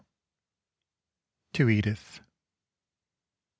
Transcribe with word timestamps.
To 1.53 1.69
Edith. 1.69 2.21